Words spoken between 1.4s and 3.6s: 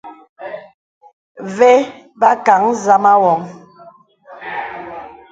Vè và kàŋə zàmā woŋ.